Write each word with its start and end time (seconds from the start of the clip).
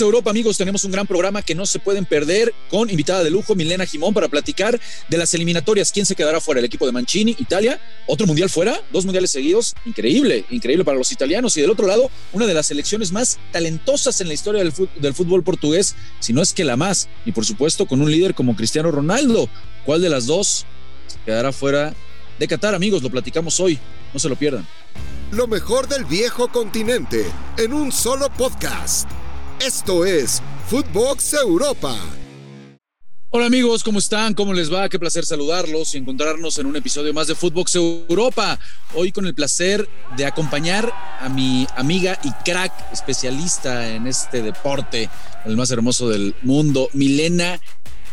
Europa, 0.00 0.30
amigos, 0.30 0.56
tenemos 0.56 0.84
un 0.84 0.92
gran 0.92 1.06
programa 1.06 1.42
que 1.42 1.54
no 1.54 1.66
se 1.66 1.78
pueden 1.78 2.04
perder 2.04 2.54
con 2.70 2.90
invitada 2.90 3.22
de 3.24 3.30
lujo, 3.30 3.54
Milena 3.54 3.86
Jimón, 3.86 4.14
para 4.14 4.28
platicar 4.28 4.80
de 5.08 5.16
las 5.16 5.32
eliminatorias. 5.34 5.92
¿Quién 5.92 6.06
se 6.06 6.14
quedará 6.14 6.40
fuera? 6.40 6.58
El 6.58 6.64
equipo 6.64 6.86
de 6.86 6.92
Mancini, 6.92 7.36
Italia, 7.38 7.80
otro 8.06 8.26
mundial 8.26 8.50
fuera, 8.50 8.80
dos 8.92 9.04
mundiales 9.04 9.30
seguidos. 9.30 9.74
Increíble, 9.84 10.44
increíble 10.50 10.84
para 10.84 10.98
los 10.98 11.12
italianos. 11.12 11.56
Y 11.56 11.60
del 11.60 11.70
otro 11.70 11.86
lado, 11.86 12.10
una 12.32 12.46
de 12.46 12.54
las 12.54 12.66
selecciones 12.66 13.12
más 13.12 13.38
talentosas 13.52 14.20
en 14.20 14.28
la 14.28 14.34
historia 14.34 14.62
del 14.62 15.14
fútbol, 15.14 15.42
portugués, 15.42 15.94
si 16.20 16.32
no 16.32 16.42
es 16.42 16.52
que 16.52 16.64
la 16.64 16.76
más. 16.76 17.08
Y 17.24 17.32
por 17.32 17.44
supuesto, 17.44 17.86
con 17.86 18.00
un 18.00 18.10
líder 18.10 18.34
como 18.34 18.56
Cristiano 18.56 18.90
Ronaldo. 18.90 19.48
¿Cuál 19.84 20.00
de 20.00 20.08
las 20.08 20.26
dos 20.26 20.64
se 21.06 21.18
quedará 21.24 21.52
fuera 21.52 21.94
de 22.38 22.48
Qatar, 22.48 22.74
amigos? 22.74 23.02
Lo 23.02 23.10
platicamos 23.10 23.58
hoy. 23.60 23.78
No 24.12 24.20
se 24.20 24.28
lo 24.28 24.36
pierdan. 24.36 24.66
Lo 25.32 25.46
mejor 25.46 25.88
del 25.88 26.04
viejo 26.04 26.48
continente 26.48 27.24
en 27.56 27.72
un 27.72 27.90
solo 27.90 28.28
podcast. 28.28 29.08
Esto 29.64 30.04
es 30.04 30.42
Footbox 30.66 31.34
Europa. 31.34 31.96
Hola 33.30 33.46
amigos, 33.46 33.84
¿cómo 33.84 34.00
están? 34.00 34.34
¿Cómo 34.34 34.52
les 34.52 34.72
va? 34.72 34.88
Qué 34.88 34.98
placer 34.98 35.24
saludarlos 35.24 35.94
y 35.94 35.98
encontrarnos 35.98 36.58
en 36.58 36.66
un 36.66 36.74
episodio 36.74 37.14
más 37.14 37.28
de 37.28 37.36
Footbox 37.36 37.76
Europa. 37.76 38.58
Hoy 38.92 39.12
con 39.12 39.24
el 39.24 39.36
placer 39.36 39.88
de 40.16 40.26
acompañar 40.26 40.92
a 41.20 41.28
mi 41.28 41.68
amiga 41.76 42.18
y 42.24 42.32
crack 42.44 42.72
especialista 42.92 43.88
en 43.88 44.08
este 44.08 44.42
deporte, 44.42 45.08
el 45.44 45.56
más 45.56 45.70
hermoso 45.70 46.08
del 46.08 46.34
mundo, 46.42 46.88
Milena 46.92 47.60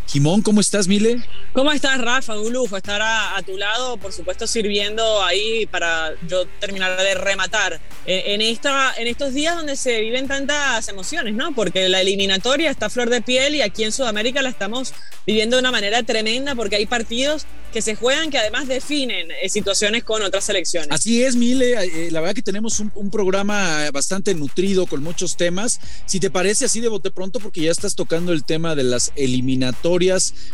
Jimón, 0.10 0.42
¿cómo 0.42 0.60
estás, 0.60 0.88
Mile? 0.88 1.24
¿Cómo 1.54 1.72
estás, 1.72 2.02
Rafa? 2.02 2.40
Un 2.40 2.52
lujo 2.52 2.76
estar 2.76 3.00
a, 3.00 3.40
tu 3.46 3.56
lado, 3.58 3.98
por 3.98 4.12
supuesto, 4.12 4.48
sirviendo 4.48 5.22
ahí 5.22 5.68
para 5.68 6.14
yo 6.28 6.48
terminar 6.60 6.98
de 6.98 7.14
rematar. 7.14 7.80
Eh, 8.08 8.34
en, 8.34 8.42
esta, 8.42 8.92
en 8.98 9.06
estos 9.06 9.36
días 9.36 9.56
donde 9.56 9.76
se 9.76 10.02
viven 10.02 10.28
tantas 10.28 10.88
emociones, 10.88 11.36
¿no? 11.36 11.54
Porque 11.54 11.88
la 11.90 12.02
eliminatoria 12.02 12.72
está 12.72 12.88
a 12.88 12.90
flor 12.90 13.12
de 13.12 13.22
piel 13.22 13.54
y 13.54 13.62
aquí 13.62 13.84
en 13.84 13.92
Sudamérica 13.92 14.42
la 14.42 14.50
estamos 14.50 14.96
viviendo 15.28 15.58
de 15.58 15.60
una 15.60 15.72
manera 15.72 16.02
tremenda 16.02 16.56
porque 16.56 16.78
hay 16.78 16.88
partidos 16.88 17.46
que 17.72 17.84
se 17.84 17.94
juegan 17.94 18.32
que 18.32 18.40
además 18.40 18.68
definen 18.68 19.28
eh, 19.30 19.48
situaciones 19.48 20.04
con 20.04 20.24
otras 20.24 20.44
selecciones. 20.44 20.90
Así 20.90 21.24
es, 21.24 21.36
Mile. 21.36 21.76
Eh, 21.84 22.10
la 22.10 22.20
verdad 22.20 22.34
que 22.34 22.42
tenemos 22.42 22.80
un, 22.80 22.92
un, 22.96 23.12
programa 23.12 23.92
bastante 23.92 24.34
nutrido 24.34 24.88
con 24.88 25.04
muchos 25.04 25.38
temas. 25.38 25.80
Si 26.08 26.20
te 26.20 26.32
parece 26.32 26.66
así 26.66 26.80
de 26.80 26.88
bote 26.88 27.12
pronto, 27.12 27.40
porque 27.40 27.62
ya 27.62 27.70
estás 27.70 27.94
tocando 27.94 28.34
el 28.34 28.44
tema 28.44 28.74
de 28.74 28.86
las 28.86 29.12
eliminatorias 29.16 29.99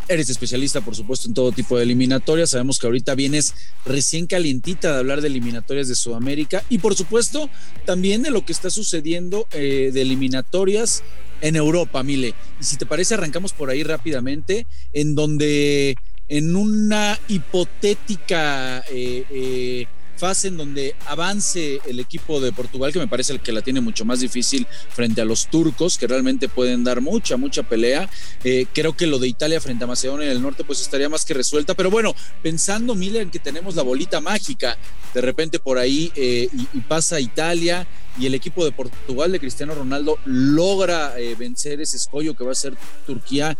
Eres 0.08 0.30
especialista, 0.30 0.82
por 0.82 0.96
supuesto, 0.96 1.28
en 1.28 1.34
todo 1.34 1.52
tipo 1.52 1.78
de 1.78 1.84
eliminatorias. 1.84 2.50
Sabemos 2.52 2.80
que 2.80 2.88
ahorita 2.88 3.16
vienes 3.16 3.54
recién 3.86 4.28
calientita 4.28 4.92
de 4.92 5.00
hablar 5.00 5.22
de 5.22 5.28
eliminatorias 5.28 5.88
de 5.88 5.96
Sudamérica 5.96 6.64
y, 6.70 6.80
por 6.80 6.96
supuesto, 6.96 7.50
también 7.86 8.24
de 8.24 8.32
lo 8.32 8.46
que 8.46 8.54
está 8.54 8.70
sucediendo 8.70 9.48
eh, 9.52 9.92
de 9.94 10.02
eliminatorias 10.02 11.04
en 11.42 11.56
Europa, 11.56 12.02
Mile. 12.04 12.34
Y 12.60 12.64
si 12.64 12.78
te 12.78 12.86
parece, 12.86 13.14
arrancamos 13.14 13.54
por 13.54 13.70
ahí 13.70 13.84
rápidamente, 13.84 14.66
en 14.94 15.16
donde 15.16 15.96
en 16.28 16.56
una 16.56 17.20
hipotética 17.28 18.84
eh, 18.92 19.26
eh, 19.30 19.88
fase 20.16 20.48
en 20.48 20.58
donde 20.58 20.96
avance 21.08 21.80
el 21.86 22.00
equipo 22.00 22.40
de 22.40 22.52
Portugal, 22.52 22.94
que 22.94 23.00
me 23.00 23.08
parece 23.08 23.34
el 23.34 23.42
que 23.42 23.52
la 23.52 23.62
tiene 23.62 23.82
mucho 23.82 24.06
más 24.06 24.20
difícil 24.20 24.68
frente 24.90 25.22
a 25.22 25.26
los 25.26 25.48
turcos, 25.48 25.98
que 25.98 26.08
realmente 26.08 26.50
pueden 26.50 26.84
dar 26.84 27.02
mucha, 27.02 27.38
mucha 27.38 27.64
pelea. 27.64 28.10
Eh, 28.44 28.66
creo 28.74 28.96
que 28.96 29.08
lo 29.08 29.20
de 29.20 29.28
Italia 29.28 29.60
frente 29.62 29.84
a 29.84 29.88
Macedonia 29.88 30.28
del 30.28 30.42
Norte, 30.42 30.64
pues 30.64 30.82
estaría 30.82 31.10
más 31.10 31.26
que 31.26 31.34
resuelta. 31.34 31.74
Pero 31.74 31.90
bueno, 31.90 32.16
pensando, 32.42 32.96
Miller, 32.96 33.24
en 33.24 33.32
que 33.32 33.40
tenemos 33.40 33.76
la 33.76 33.84
bolita 33.84 34.22
mágica, 34.22 34.78
de 35.14 35.22
repente 35.22 35.60
por 35.60 35.78
ahí 35.78 36.12
eh, 36.16 36.50
y, 36.52 36.80
pasa 36.82 37.20
Italia 37.20 37.88
y 38.18 38.26
el 38.26 38.34
equipo 38.34 38.64
de 38.64 38.72
Portugal 38.72 39.32
de 39.32 39.40
Cristiano 39.40 39.76
Ronaldo 39.76 40.18
logra 40.26 41.20
eh, 41.20 41.36
vencer 41.36 41.82
ese 41.82 41.98
escollo 41.98 42.34
que 42.36 42.44
va 42.44 42.52
a 42.52 42.56
ser 42.56 42.74
Turquía. 43.06 43.58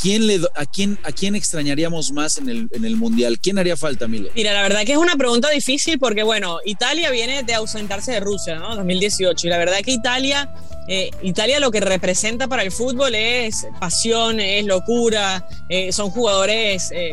¿quién 0.00 0.26
le, 0.26 0.40
a, 0.54 0.66
quién, 0.66 0.98
¿A 1.02 1.12
quién 1.12 1.34
extrañaríamos 1.34 2.12
más 2.12 2.38
en 2.38 2.48
el, 2.48 2.68
en 2.72 2.84
el 2.84 2.96
Mundial? 2.96 3.38
¿Quién 3.40 3.58
haría 3.58 3.76
falta, 3.76 4.06
Miller? 4.06 4.30
Mira, 4.34 4.52
la 4.52 4.62
verdad 4.62 4.84
que 4.84 4.92
es 4.92 4.98
una 4.98 5.16
pregunta 5.16 5.50
difícil 5.50 5.98
porque, 5.98 6.22
bueno, 6.22 6.58
Italia 6.64 7.10
viene 7.10 7.42
de 7.42 7.54
ausentarse 7.54 8.12
de 8.12 8.20
Rusia, 8.20 8.58
¿no? 8.58 8.76
2018. 8.76 9.46
Y 9.46 9.50
la 9.50 9.58
verdad 9.58 9.78
que 9.84 9.90
Italia, 9.90 10.52
eh, 10.88 11.10
Italia 11.22 11.58
lo 11.58 11.70
que 11.70 11.80
representa 11.80 12.46
para 12.46 12.62
el 12.62 12.70
fútbol 12.70 13.14
es 13.14 13.66
pasión, 13.80 14.40
es 14.40 14.64
locura. 14.64 15.46
Eh, 15.68 15.92
son 15.92 16.10
jugadores 16.10 16.90
eh, 16.92 17.12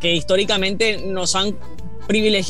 que 0.00 0.14
históricamente 0.14 0.98
nos 0.98 1.34
han 1.34 1.56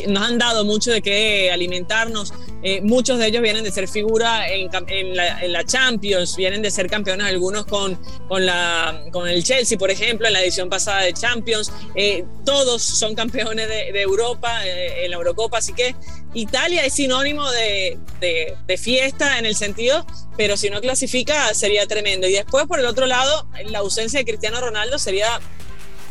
nos 0.09 0.23
han 0.23 0.39
dado 0.39 0.65
mucho 0.65 0.91
de 0.91 1.01
qué 1.03 1.51
alimentarnos. 1.53 2.33
Eh, 2.63 2.81
muchos 2.81 3.19
de 3.19 3.27
ellos 3.27 3.43
vienen 3.43 3.63
de 3.63 3.71
ser 3.71 3.89
figura 3.89 4.49
en, 4.49 4.71
la, 5.15 5.65
Champions, 5.65 6.37
vienen 6.37 6.63
de 6.63 6.71
ser 6.71 6.89
campeones 6.89 7.27
algunos 7.27 7.67
con, 7.67 7.99
con, 8.29 8.45
la, 8.47 9.05
con 9.13 9.29
el 9.29 9.45
Chelsea, 9.45 9.79
por 9.79 9.91
ejemplo, 9.91 10.27
en 10.27 10.33
la 10.33 10.43
edición 10.43 10.69
pasada 10.69 11.03
de 11.03 11.13
Champions. 11.13 11.71
Eh, 11.95 12.25
todos 12.45 12.83
son 12.83 13.15
campeones 13.15 13.69
de, 13.69 14.01
Europa 14.01 14.67
eh, 14.67 15.05
en 15.05 15.11
la 15.11 15.17
Eurocopa, 15.17 15.59
así 15.59 15.73
que 15.73 15.95
Italia 16.35 16.85
es 16.85 16.95
sinónimo 16.95 17.49
de, 17.51 17.99
de, 18.21 18.79
fiesta 18.79 19.39
en 19.39 19.47
el 19.47 19.55
sentido, 19.55 20.05
pero 20.37 20.57
si 20.57 20.69
no 20.69 20.81
clasifica 20.81 21.55
sería 21.55 21.87
tremendo. 21.87 22.27
Y 22.27 22.33
después, 22.33 22.67
por 22.67 22.81
el 22.81 22.87
otro 22.87 23.07
lado, 23.07 23.47
la 23.67 23.79
ausencia 23.79 24.19
de 24.19 24.25
Cristiano 24.25 24.61
Ronaldo 24.61 24.99
sería 24.99 25.41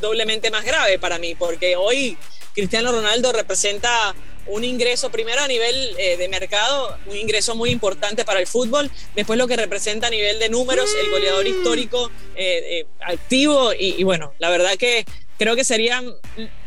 doblemente 0.01 0.51
más 0.51 0.65
grave 0.65 0.99
para 0.99 1.17
mí, 1.17 1.35
porque 1.35 1.75
hoy 1.75 2.17
Cristiano 2.53 2.91
Ronaldo 2.91 3.31
representa 3.31 4.13
un 4.45 4.63
ingreso 4.63 5.09
primero 5.09 5.41
a 5.41 5.47
nivel 5.47 5.95
eh, 5.97 6.17
de 6.17 6.27
mercado, 6.27 6.97
un 7.07 7.15
ingreso 7.15 7.55
muy 7.55 7.69
importante 7.69 8.25
para 8.25 8.39
el 8.39 8.47
fútbol, 8.47 8.91
después 9.15 9.39
lo 9.39 9.47
que 9.47 9.55
representa 9.55 10.07
a 10.07 10.09
nivel 10.09 10.39
de 10.39 10.49
números, 10.49 10.89
el 10.99 11.09
goleador 11.09 11.47
histórico 11.47 12.11
eh, 12.35 12.79
eh, 12.79 12.85
activo 13.01 13.71
y, 13.73 14.03
bueno, 14.03 14.33
la 14.39 14.49
verdad 14.49 14.73
que 14.77 15.05
creo 15.37 15.55
que 15.55 15.63
serían, 15.63 16.13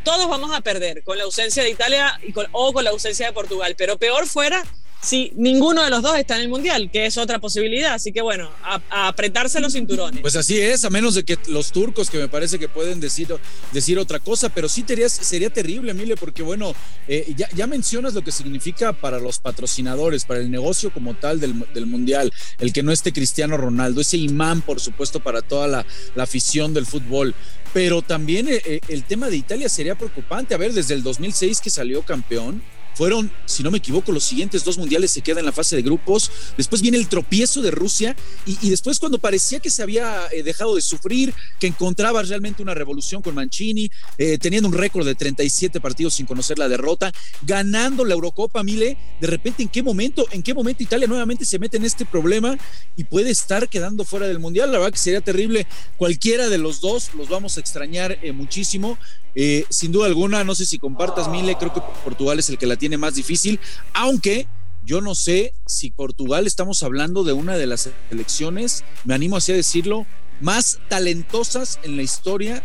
todos 0.05 0.29
vamos 0.29 0.53
a 0.55 0.61
perder 0.61 1.03
con 1.05 1.19
la 1.19 1.25
ausencia 1.25 1.63
de 1.63 1.71
Italia 1.71 2.19
y 2.27 2.33
o 2.53 2.73
con 2.73 2.85
la 2.85 2.91
ausencia 2.91 3.27
de 3.27 3.33
Portugal, 3.33 3.75
pero 3.77 3.99
peor 3.99 4.27
fuera 4.27 4.65
si 5.07 5.33
ninguno 5.37 5.85
de 5.85 5.91
los 5.91 6.03
dos 6.03 6.17
está 6.17 6.35
en 6.35 6.43
el 6.43 6.49
Mundial, 6.49 6.91
que 6.91 7.07
es 7.07 7.17
otra 7.17 7.39
posibilidad. 7.39 7.95
Así 7.95 8.13
que 8.13 8.23
bueno, 8.23 8.51
a, 8.65 9.07
apretarse 9.07 9.61
los 9.61 9.73
cinturones. 9.73 10.21
Pues 10.21 10.35
así 10.35 10.59
es, 10.59 10.85
a 10.85 10.91
menos 10.91 11.15
de 11.15 11.25
que 11.25 11.39
los 11.47 11.71
turcos, 11.71 12.11
que 12.11 12.19
me 12.19 12.29
parece 12.29 12.59
que 12.59 12.69
pueden 12.69 12.99
decir, 12.99 13.29
decir 13.73 14.01
otra 14.01 14.19
cosa, 14.19 14.49
pero 14.49 14.69
sí 14.69 14.85
sería, 14.85 15.09
sería 15.09 15.49
terrible, 15.49 15.93
Emilio, 15.93 16.17
porque 16.17 16.43
bueno, 16.43 16.75
eh, 17.07 17.33
ya, 17.37 17.49
ya, 17.55 17.69
mencionas 17.69 18.15
lo 18.15 18.25
que 18.25 18.33
significa 18.33 18.93
para 18.93 19.21
los 19.21 19.39
patrocinadores, 19.39 20.25
para 20.25 20.41
el 20.41 20.51
negocio 20.51 20.93
como 20.93 21.15
tal 21.15 21.39
del, 21.39 21.65
del 21.73 21.87
Mundial, 21.87 22.33
el 22.59 22.73
que 22.73 22.83
no 22.83 22.91
esté 22.91 23.13
Cristiano 23.13 23.57
Ronaldo, 23.57 24.01
ese 24.01 24.17
imán, 24.17 24.61
por 24.61 24.81
supuesto, 24.81 25.21
para 25.21 25.41
toda 25.41 25.69
la, 25.69 25.87
la 26.17 26.25
afición 26.25 26.75
del 26.75 26.85
fútbol 26.85 27.33
pero 27.73 28.01
también 28.01 28.49
eh, 28.49 28.63
eh, 28.65 28.81
el 28.89 29.05
tema 29.05 29.29
de 29.29 29.37
Italia 29.37 29.69
sería 29.69 29.97
preocupante. 29.97 30.55
A 30.55 30.57
ver, 30.57 30.73
desde 30.73 30.95
el 30.95 31.03
2006 31.03 31.61
que 31.61 31.69
salió 31.69 32.01
campeón, 32.01 32.63
fueron, 32.97 33.31
si 33.45 33.63
no 33.63 33.71
me 33.71 33.79
equivoco, 33.79 34.11
los 34.11 34.25
siguientes 34.25 34.65
dos 34.65 34.79
mundiales 34.79 35.11
se 35.11 35.21
quedan 35.21 35.41
en 35.41 35.45
la 35.47 35.53
fase 35.53 35.77
de 35.77 35.83
grupos. 35.83 36.31
Después 36.57 36.81
viene 36.81 36.97
el 36.97 37.09
tropiezo 37.09 37.61
de 37.61 37.71
Rusia 37.71 38.17
y, 38.47 38.71
después 38.71 38.99
cuando 38.99 39.19
parecía 39.19 39.61
que 39.61 39.69
se 39.69 39.83
había 39.83 40.27
eh, 40.33 40.43
dejado 40.43 40.75
de 40.75 40.81
sufrir, 40.81 41.35
que 41.61 41.67
encontraba 41.67 42.23
realmente 42.23 42.63
una 42.63 42.73
revolución 42.73 43.21
con 43.21 43.35
Mancini, 43.35 43.91
eh, 44.17 44.39
teniendo 44.39 44.69
un 44.69 44.75
récord 44.75 45.05
de 45.05 45.15
37 45.15 45.79
partidos 45.79 46.15
sin 46.15 46.25
conocer 46.25 46.59
la 46.59 46.69
derrota, 46.69 47.13
ganando 47.43 48.03
la 48.03 48.15
Eurocopa, 48.15 48.63
Mile, 48.63 48.97
de 49.21 49.27
repente 49.27 49.63
en 49.63 49.69
qué 49.69 49.83
momento, 49.83 50.27
en 50.31 50.43
qué 50.43 50.55
momento 50.55 50.83
Italia 50.83 51.07
nuevamente 51.07 51.45
se 51.45 51.59
mete 51.59 51.77
en 51.77 51.85
este 51.85 52.07
problema 52.07 52.57
y 52.97 53.05
puede 53.05 53.31
estar 53.31 53.69
quedando 53.69 54.05
fuera 54.07 54.27
del 54.27 54.39
mundial. 54.39 54.73
La 54.73 54.79
verdad 54.79 54.93
que 54.93 54.99
sería 54.99 55.21
terrible. 55.21 55.67
Cualquiera 55.99 56.49
de 56.49 56.57
los 56.57 56.81
dos 56.81 57.11
los 57.15 57.29
vamos 57.29 57.59
a 57.59 57.61
extrañar 57.61 58.19
eh, 58.23 58.33
muchísimo. 58.33 58.99
Sin 59.69 59.93
duda 59.93 60.07
alguna, 60.07 60.45
no 60.45 60.55
sé 60.55 60.65
si 60.65 60.79
compartas, 60.79 61.29
Mile, 61.29 61.57
creo 61.59 61.73
que 61.73 61.83
Portugal 62.05 62.39
es 62.39 62.49
el 62.49 62.59
que 62.59 62.67
la 62.67 62.77
tiene 62.77 62.97
más 62.97 63.15
difícil, 63.15 63.61
aunque 63.93 64.49
yo 64.85 65.01
no 65.01 65.15
sé 65.15 65.53
si 65.67 65.91
Portugal 65.91 66.47
estamos 66.47 66.83
hablando 66.83 67.25
de 67.25 67.33
una 67.33 67.57
de 67.57 67.67
las 67.67 67.91
selecciones, 68.09 68.85
me 69.05 69.15
animo 69.15 69.37
así 69.37 69.53
a 69.53 69.57
decirlo, 69.57 70.07
más 70.41 70.79
talentosas 70.89 71.79
en 71.83 71.97
la 71.97 72.03
historia 72.03 72.63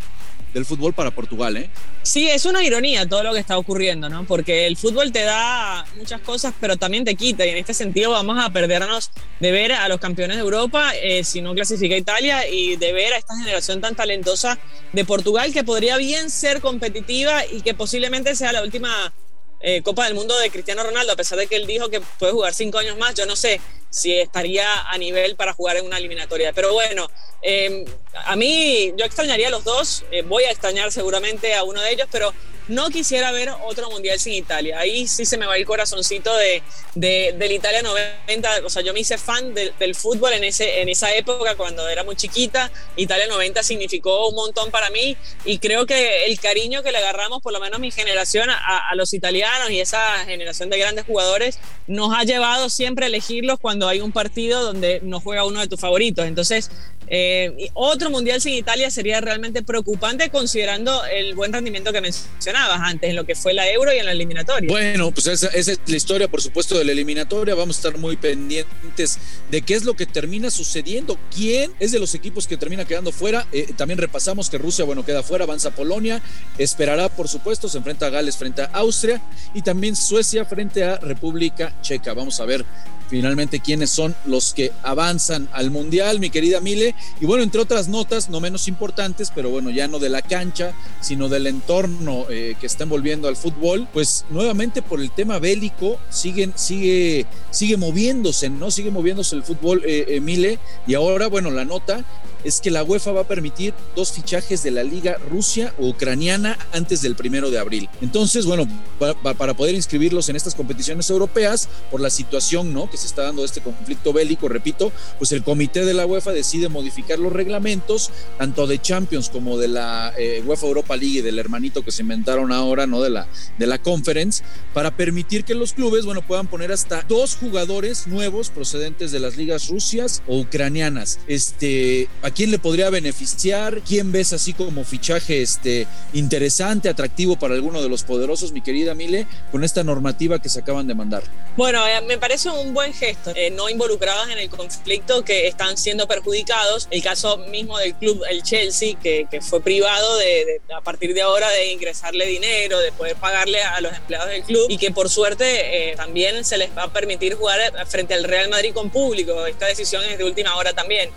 del 0.53 0.65
fútbol 0.65 0.94
para 0.94 1.12
Portugal, 1.12 1.57
¿eh? 1.57 1.69
Sí, 2.03 2.30
es 2.30 2.45
una 2.45 2.63
ironía 2.63 3.07
todo 3.07 3.24
lo 3.24 3.33
que 3.33 3.39
está 3.39 3.57
ocurriendo, 3.57 4.09
¿no? 4.09 4.25
Porque 4.25 4.68
el 4.68 4.75
fútbol 4.75 5.12
te 5.12 5.24
da 5.24 5.86
muchas 5.98 6.21
cosas, 6.21 6.53
pero 6.59 6.77
también 6.77 7.06
te 7.06 7.15
quita. 7.15 7.45
Y 7.45 7.50
en 7.50 7.57
este 7.57 7.74
sentido 7.74 8.12
vamos 8.12 8.38
a 8.44 8.50
perdernos 8.50 9.12
de 9.39 9.51
ver 9.51 9.71
a 9.71 9.88
los 9.88 10.00
campeones 10.00 10.38
de 10.38 10.44
Europa 10.44 10.92
eh, 10.95 11.24
si 11.24 11.42
no 11.42 11.53
clasifica 11.53 11.95
Italia 11.95 12.48
y 12.48 12.75
de 12.75 12.92
ver 12.92 13.13
a 13.13 13.18
esta 13.18 13.36
generación 13.38 13.81
tan 13.81 13.95
talentosa 13.95 14.57
de 14.94 15.06
Portugal 15.06 15.53
que 15.53 15.63
podría 15.63 15.98
bien 15.98 16.30
ser 16.30 16.59
competitiva 16.59 17.45
y 17.45 17.62
que 17.62 17.74
posiblemente 17.74 18.36
sea 18.36 18.51
la 18.51 18.63
última 18.63 19.13
eh, 19.62 19.81
Copa 19.83 20.06
del 20.06 20.15
Mundo 20.15 20.38
de 20.39 20.50
Cristiano 20.50 20.83
Ronaldo, 20.83 21.13
a 21.13 21.15
pesar 21.15 21.38
de 21.38 21.48
que 21.48 21.56
él 21.56 21.68
dijo 21.68 21.89
que 21.89 22.01
puede 22.19 22.33
jugar 22.33 22.53
cinco 22.53 22.80
años 22.80 22.98
más, 22.98 23.13
yo 23.13 23.25
no 23.25 23.36
sé 23.36 23.62
si 23.91 24.17
estaría 24.17 24.89
a 24.89 24.97
nivel 24.97 25.35
para 25.35 25.53
jugar 25.53 25.77
en 25.77 25.85
una 25.85 25.97
eliminatoria. 25.97 26.53
Pero 26.53 26.73
bueno, 26.73 27.07
em, 27.43 27.85
a 28.25 28.35
mí 28.35 28.93
yo 28.97 29.05
extrañaría 29.05 29.49
a 29.49 29.51
los 29.51 29.63
dos, 29.63 30.05
eh, 30.11 30.23
voy 30.23 30.45
a 30.45 30.49
extrañar 30.49 30.91
seguramente 30.91 31.53
a 31.53 31.63
uno 31.63 31.81
de 31.81 31.91
ellos, 31.91 32.07
pero 32.11 32.33
no 32.68 32.90
quisiera 32.90 33.31
ver 33.31 33.50
otro 33.66 33.90
mundial 33.90 34.19
sin 34.19 34.34
Italia. 34.34 34.80
Ahí 34.80 35.08
sí 35.08 35.25
se 35.25 35.38
me 35.38 35.46
va 35.46 35.58
el 35.58 35.66
corazoncito 35.66 36.36
de, 36.38 36.63
de 36.96 37.36
del 37.38 37.52
Italia 37.52 37.81
90. 37.81 38.66
O 38.66 38.69
sea, 38.69 38.81
yo 38.81 38.94
me 38.94 39.00
hice 39.00 39.18
fan 39.18 39.54
del 39.54 39.96
fútbol 39.96 40.34
en, 40.34 40.44
ese, 40.44 40.81
en 40.81 40.90
esa 40.90 41.13
época 41.16 41.56
cuando 41.56 41.88
era 41.90 42.04
muy 42.04 42.16
chiquita. 42.16 42.72
Italia 42.96 43.28
90 43.28 43.63
significó 43.63 44.30
un 44.30 44.36
montón 44.36 44.72
para 44.72 44.90
mí 44.90 45.18
y 45.46 45.60
creo 45.60 45.86
que 45.86 46.25
el 46.25 46.40
cariño 46.40 46.84
que 46.84 46.92
le 46.92 47.00
agarramos, 47.00 47.42
por 47.42 47.54
lo 47.54 47.60
menos 47.60 47.80
mi 47.80 47.92
generación, 47.92 48.50
a, 48.50 48.90
a 48.90 48.96
los 48.96 49.13
italianos 49.13 49.69
y 49.72 49.80
esa 49.80 50.25
generación 50.25 50.69
de 50.69 50.78
grandes 50.78 51.06
jugadores, 51.06 51.60
nos 51.88 52.16
ha 52.16 52.24
llevado 52.24 52.69
siempre 52.69 53.06
a 53.06 53.08
elegirlos 53.08 53.60
cuando 53.60 53.88
hay 53.88 54.02
un 54.02 54.12
partido 54.12 54.62
donde 54.63 55.00
no 55.04 55.19
juega 55.19 55.46
uno 55.46 55.60
de 55.60 55.68
tus 55.68 55.80
favoritos. 55.80 56.25
Entonces, 56.25 56.72
eh, 57.13 57.69
otro 57.74 58.10
mundial 58.10 58.40
sin 58.40 58.54
Italia 58.54 58.90
sería 58.90 59.19
realmente 59.19 59.63
preocupante 59.63 60.30
considerando 60.30 61.04
el 61.06 61.36
buen 61.36 61.52
rendimiento 61.52 61.92
que 61.92 62.00
mencionabas 62.00 62.80
antes 62.81 63.10
en 63.10 63.18
lo 63.18 63.25
que 63.25 63.36
fue 63.36 63.54
la 63.54 63.69
Euro 63.69 63.94
y 63.94 63.98
en 63.98 64.06
la 64.06 64.13
eliminatoria. 64.13 64.69
Bueno, 64.69 65.12
pues 65.12 65.28
esa, 65.28 65.48
es 65.48 65.68
la 65.88 65.98
historia, 65.98 66.30
por 66.30 66.42
supuesto, 66.42 66.80
de 66.80 66.86
la 66.86 66.94
eliminatoria. 66.94 67.54
Vamos 67.54 67.75
a 67.75 67.80
estar 67.80 68.00
muy 68.00 68.16
pendientes 68.16 69.19
de 69.50 69.62
qué 69.62 69.74
es 69.74 69.84
lo 69.84 69.96
que 69.96 70.06
termina 70.06 70.50
sucediendo. 70.50 71.19
¿Quién 71.36 71.74
es 71.81 71.92
de 71.92 72.00
los 72.00 72.16
equipos 72.16 72.48
que 72.48 72.56
termina 72.56 72.86
quedando 72.86 73.12
fuera? 73.12 73.46
Eh, 73.52 73.74
también 73.75 73.98
repasamos 73.98 74.50
que 74.50 74.58
Rusia, 74.58 74.86
bueno, 74.86 75.04
queda 75.04 75.22
fuera, 75.22 75.44
avanza 75.44 75.72
Polonia, 75.72 76.22
esperará, 76.58 77.10
por 77.10 77.28
supuesto, 77.28 77.68
se 77.68 77.78
enfrenta 77.78 78.06
a 78.06 78.10
Gales 78.10 78.38
frente 78.38 78.62
a 78.62 78.69
Austria 78.72 79.22
y 79.54 79.63
también 79.63 79.98
Suecia 79.98 80.46
frente 80.46 80.86
a 80.86 80.96
República 80.96 81.75
Checa. 81.81 82.13
Vamos 82.13 82.40
a 82.40 82.46
ver 82.46 82.63
finalmente 83.12 83.60
quiénes 83.60 83.90
son 83.90 84.16
los 84.25 84.54
que 84.54 84.72
avanzan 84.84 85.50
al 85.52 85.69
Mundial, 85.69 86.22
mi 86.22 86.30
querida 86.30 86.62
Mile. 86.62 86.96
Y 87.19 87.25
bueno, 87.25 87.44
entre 87.44 87.60
otras 87.60 87.90
notas, 87.90 88.30
no 88.30 88.40
menos 88.40 88.69
importantes, 88.69 89.34
pero 89.36 89.50
bueno, 89.50 89.69
ya 89.69 89.90
no 89.90 90.00
de 90.00 90.08
la 90.08 90.22
cancha, 90.22 90.74
sino 91.02 91.28
del 91.28 91.46
entorno 91.46 92.25
eh, 92.30 92.56
que 92.60 92.68
está 92.68 92.86
envolviendo 92.86 93.28
al 93.28 93.36
fútbol, 93.36 93.86
pues 93.92 94.24
nuevamente 94.30 94.81
por 94.81 95.02
el 95.02 95.12
tema 95.12 95.40
bélico 95.40 96.00
siguen, 96.10 96.54
sigue, 96.56 97.25
sigue 97.52 97.75
moviéndose, 97.75 98.50
¿no? 98.50 98.72
Sigue 98.72 98.92
moviéndose 98.92 99.36
el 99.36 99.44
fútbol, 99.44 99.84
eh, 99.86 100.06
eh 100.08 100.22
Mile. 100.22 100.58
Y 100.88 100.94
ahora, 100.94 101.28
bueno, 101.28 101.52
la 101.52 101.66
nota 101.66 102.06
es 102.43 102.61
que 102.61 102.71
la 102.71 102.83
UEFA 102.83 103.11
va 103.11 103.21
a 103.21 103.27
permitir 103.27 103.73
dos 103.95 104.11
fichajes 104.11 104.63
de 104.63 104.71
la 104.71 104.83
liga 104.83 105.17
Rusia 105.29 105.73
o 105.77 105.88
ucraniana 105.88 106.57
antes 106.71 107.01
del 107.01 107.15
primero 107.15 107.51
de 107.51 107.59
abril. 107.59 107.89
Entonces, 108.01 108.45
bueno, 108.45 108.67
para, 108.99 109.53
poder 109.53 109.75
inscribirlos 109.75 110.29
en 110.29 110.35
estas 110.35 110.55
competiciones 110.55 111.09
europeas, 111.09 111.69
por 111.89 112.01
la 112.01 112.09
situación 112.09 112.73
¿no? 112.73 112.89
que 112.89 112.97
se 112.97 113.07
está 113.07 113.23
dando 113.23 113.43
este 113.43 113.61
conflicto 113.61 114.13
bélico, 114.13 114.47
repito, 114.47 114.91
pues 115.17 115.31
el 115.31 115.43
comité 115.43 115.85
de 115.85 115.93
la 115.93 116.05
UEFA 116.05 116.31
decide 116.31 116.69
modificar 116.69 117.19
los 117.19 117.33
reglamentos, 117.33 118.11
tanto 118.38 118.67
de 118.67 118.79
Champions 118.79 119.29
como 119.29 119.57
de 119.57 119.67
la 119.67 120.13
eh, 120.17 120.43
UEFA 120.45 120.67
Europa 120.67 120.95
League 120.95 121.19
y 121.19 121.21
del 121.21 121.39
hermanito 121.39 121.83
que 121.83 121.91
se 121.91 122.01
inventaron 122.01 122.51
ahora, 122.51 122.88
¿no? 122.88 123.01
De 123.01 123.09
la, 123.09 123.27
de 123.57 123.67
la 123.67 123.77
Conference, 123.77 124.43
para 124.73 124.95
permitir 124.95 125.43
que 125.43 125.55
los 125.55 125.73
clubes, 125.73 126.05
bueno, 126.05 126.21
puedan 126.25 126.47
poner 126.47 126.71
hasta 126.71 127.03
dos 127.03 127.35
jugadores 127.35 128.07
nuevos 128.07 128.49
procedentes 128.49 129.11
de 129.11 129.19
las 129.19 129.38
ligas 129.38 129.69
rusias 129.69 130.21
o 130.27 130.39
ucranianas. 130.39 131.19
Este, 131.27 132.07
quién 132.31 132.51
le 132.51 132.60
podría 132.60 132.89
beneficiar? 132.89 133.81
¿Quién 133.81 134.12
ves 134.12 134.33
así 134.33 134.54
como 134.54 134.83
fichaje 134.83 135.42
este, 135.42 135.88
interesante, 136.13 136.89
atractivo 136.89 137.38
para 137.38 137.54
alguno 137.54 137.81
de 137.81 137.89
los 137.89 138.04
poderosos, 138.04 138.51
mi 138.51 138.62
querida 138.62 138.95
Mile, 138.95 139.28
con 139.51 139.63
esta 139.63 139.83
normativa 139.83 140.39
que 140.39 140.50
se 140.50 140.60
acaban 140.60 140.88
de 140.88 140.95
mandar? 140.95 141.24
Bueno, 141.57 141.86
eh, 141.88 142.01
me 142.07 142.18
parece 142.18 142.50
un 142.50 142.74
buen 142.74 142.94
gesto, 142.94 143.31
eh, 143.36 143.51
no 143.51 143.69
involucrados 143.69 144.30
en 144.30 144.39
el 144.39 144.50
conflicto 144.50 145.24
que 145.24 145.48
están 145.48 145.78
siendo 145.78 146.07
perjudicados. 146.07 146.88
El 146.92 147.04
caso 147.04 147.38
mismo 147.38 147.78
del 147.78 147.95
club, 147.95 148.24
el 148.30 148.44
Chelsea, 148.44 148.98
que, 149.00 149.27
que 149.30 149.42
fue 149.42 149.62
privado 149.62 150.18
de, 150.18 150.62
a 150.75 150.81
partir 150.81 151.13
de 151.13 151.22
ahora 151.22 151.50
de 151.50 151.72
ingresarle 151.72 152.25
dinero, 152.25 152.80
de 152.80 152.92
poder 152.92 153.16
pagarle 153.16 153.62
a 153.62 153.81
los 153.81 153.94
empleados 153.94 154.30
del 154.30 154.44
club 154.44 154.68
y 154.69 154.77
que 154.77 154.92
por 154.92 155.10
suerte 155.10 155.92
eh, 155.92 155.95
también 155.95 156.44
se 156.45 156.57
les 156.57 156.75
va 156.75 156.84
a 156.84 156.94
permitir 156.94 157.36
jugar 157.36 157.60
frente 157.88 158.13
al 158.13 158.24
Real 158.24 158.50
Madrid 158.50 158.74
con 158.74 158.89
público. 158.89 159.45
Esta 159.45 159.68
decisión 159.68 160.04
es 160.04 160.18
de 160.18 160.24
última 160.24 160.56
hora 160.56 160.74
también. 160.74 161.10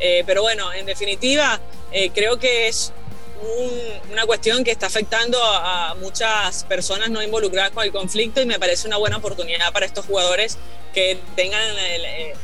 Eh, 0.00 0.24
pero 0.26 0.42
bueno, 0.42 0.72
en 0.72 0.86
definitiva, 0.86 1.60
eh, 1.92 2.10
creo 2.14 2.38
que 2.38 2.68
es 2.68 2.92
una 4.10 4.24
cuestión 4.24 4.64
que 4.64 4.70
está 4.70 4.86
afectando 4.86 5.38
a, 5.42 5.94
muchas 6.00 6.64
personas 6.64 7.10
no 7.10 7.22
involucradas 7.22 7.70
con 7.70 7.84
el 7.84 7.92
conflicto 7.92 8.40
y 8.40 8.46
me 8.46 8.58
parece 8.58 8.88
una 8.88 8.96
buena 8.96 9.18
oportunidad 9.18 9.72
para 9.72 9.86
estos 9.86 10.06
jugadores 10.06 10.58
que 10.94 11.18
tengan 11.36 11.62
eh, 11.78 12.34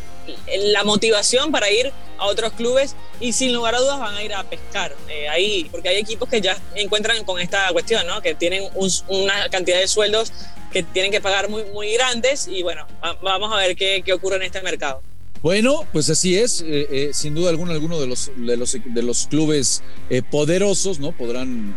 la 0.58 0.84
motivación 0.84 1.50
para 1.50 1.70
ir 1.70 1.92
a 2.18 2.26
otros 2.26 2.52
clubes 2.52 2.94
y 3.20 3.32
sin 3.32 3.52
lugar 3.52 3.74
a 3.74 3.80
dudas 3.80 3.98
van 3.98 4.14
a 4.14 4.22
ir 4.22 4.34
a 4.34 4.44
pescar 4.44 4.94
ahí, 5.30 5.66
porque 5.72 5.88
hay 5.88 5.96
equipos 5.96 6.28
que 6.28 6.40
ya 6.40 6.56
encuentran 6.74 7.24
con 7.24 7.40
esta 7.40 7.72
cuestión, 7.72 8.06
¿no? 8.06 8.20
que 8.20 8.34
tienen 8.34 8.68
una 9.08 9.48
cantidad 9.48 9.78
de 9.78 9.88
sueldos 9.88 10.32
que 10.70 10.82
tienen 10.82 11.10
que 11.10 11.20
pagar 11.20 11.48
muy, 11.48 11.64
muy 11.64 11.92
grandes 11.94 12.46
y 12.48 12.62
bueno, 12.62 12.86
vamos 13.22 13.52
a 13.52 13.56
ver 13.56 13.76
qué, 13.76 14.02
qué 14.04 14.12
ocurre 14.12 14.36
en 14.36 14.42
este 14.42 14.62
mercado. 14.62 15.02
Bueno, 15.42 15.84
pues 15.92 16.08
así 16.08 16.38
es, 16.38 16.60
eh, 16.60 16.86
eh, 16.92 17.10
sin 17.12 17.34
duda 17.34 17.50
alguna 17.50 17.72
algunos 17.72 17.98
de 17.98 18.06
los, 18.06 18.30
de 18.36 18.56
los, 18.56 18.76
de 18.84 19.02
los 19.02 19.26
clubes 19.26 19.82
eh, 20.08 20.22
poderosos 20.22 21.00
no 21.00 21.10
podrán 21.10 21.76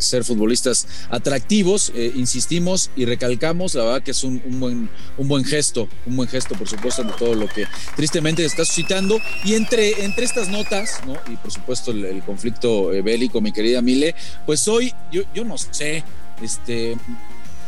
ser 0.00 0.24
futbolistas 0.24 0.88
atractivos, 1.08 1.92
insistimos 2.16 2.90
y 2.96 3.04
recalcamos, 3.04 3.74
la 3.74 3.84
verdad 3.84 4.02
que 4.02 4.10
es 4.10 4.24
un, 4.24 4.42
buen, 4.58 4.90
un 5.16 5.28
buen 5.28 5.44
gesto, 5.44 5.88
un 6.04 6.16
buen 6.16 6.28
gesto 6.28 6.56
por 6.56 6.68
supuesto 6.68 7.04
de 7.04 7.12
todo 7.12 7.34
lo 7.34 7.46
que 7.46 7.66
tristemente 7.94 8.44
está 8.44 8.64
suscitando 8.64 9.20
y 9.44 9.54
entre, 9.54 10.04
entre 10.04 10.24
estas 10.24 10.48
notas, 10.48 11.00
¿no? 11.06 11.14
y 11.32 11.36
por 11.36 11.52
supuesto 11.52 11.92
el, 11.92 12.22
conflicto 12.24 12.88
bélico, 12.88 13.40
mi 13.40 13.52
querida 13.52 13.82
Mile, 13.82 14.16
pues 14.46 14.66
hoy 14.66 14.92
yo, 15.12 15.22
yo 15.32 15.44
no 15.44 15.56
sé, 15.58 16.02
este, 16.42 16.96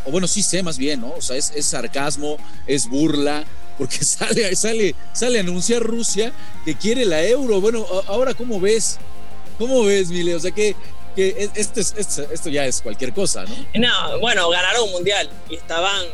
o 0.04 0.10
bueno, 0.10 0.26
sí 0.26 0.42
sé 0.42 0.62
más 0.62 0.78
bien, 0.78 1.00
¿no? 1.02 1.12
O 1.12 1.22
sea, 1.22 1.36
es 1.36 1.52
sarcasmo, 1.64 2.38
es 2.66 2.88
burla, 2.88 3.44
porque 3.78 3.98
sale, 4.04 4.54
sale, 4.56 4.94
sale 5.12 5.38
a 5.38 5.42
anunciar 5.42 5.82
Rusia 5.82 6.32
que 6.64 6.76
quiere 6.76 7.04
la 7.04 7.22
euro. 7.24 7.60
Bueno, 7.60 7.86
ahora, 8.08 8.34
¿cómo 8.34 8.60
ves? 8.60 8.98
¿Cómo 9.58 9.84
ves, 9.84 10.08
Mile? 10.10 10.34
O 10.34 10.40
sea, 10.40 10.50
que, 10.50 10.76
que 11.16 11.48
esto, 11.54 11.80
esto, 11.80 12.50
ya 12.50 12.66
es 12.66 12.82
cualquier 12.82 13.12
cosa, 13.12 13.44
¿no? 13.44 13.54
No, 13.74 14.20
bueno, 14.20 14.48
ganaron 14.50 14.84
un 14.84 14.92
mundial 14.92 15.30
y 15.48 15.54
estaban 15.54 16.06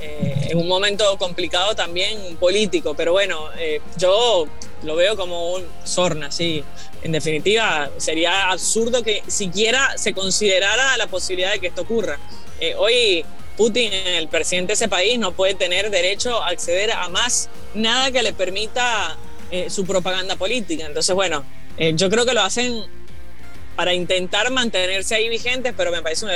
eh, 0.00 0.48
en 0.50 0.58
un 0.58 0.66
momento 0.66 1.16
complicado 1.18 1.74
también 1.74 2.36
político, 2.36 2.94
pero 2.94 3.12
bueno, 3.12 3.48
eh, 3.58 3.80
yo 3.96 4.46
lo 4.82 4.96
veo 4.96 5.16
como 5.16 5.54
un 5.54 5.64
sorna, 5.84 6.30
sí. 6.30 6.64
En 7.02 7.12
definitiva, 7.12 7.90
sería 7.98 8.50
absurdo 8.50 9.02
que 9.02 9.22
siquiera 9.28 9.96
se 9.96 10.14
considerara 10.14 10.96
la 10.96 11.06
posibilidad 11.06 11.52
de 11.52 11.60
que 11.60 11.66
esto 11.68 11.82
ocurra. 11.82 12.18
Eh, 12.60 12.74
hoy 12.76 13.24
Putin, 13.56 13.92
el 13.92 14.28
presidente 14.28 14.68
de 14.68 14.74
ese 14.74 14.88
país, 14.88 15.18
no 15.18 15.32
puede 15.32 15.54
tener 15.54 15.90
derecho 15.90 16.42
a 16.42 16.48
acceder 16.48 16.90
a 16.92 17.08
más 17.08 17.48
nada 17.74 18.10
que 18.10 18.22
le 18.22 18.32
permita 18.32 19.16
eh, 19.50 19.70
su 19.70 19.84
propaganda 19.84 20.36
política. 20.36 20.86
Entonces, 20.86 21.14
bueno, 21.14 21.44
eh, 21.76 21.92
yo 21.94 22.10
creo 22.10 22.26
que 22.26 22.34
lo 22.34 22.42
hacen 22.42 22.84
para 23.76 23.92
intentar 23.92 24.50
mantenerse 24.50 25.14
ahí 25.14 25.28
vigentes, 25.28 25.74
pero 25.76 25.90
me 25.90 26.00
parece 26.02 26.26